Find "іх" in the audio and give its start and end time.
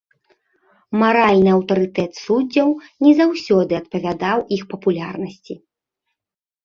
4.59-4.67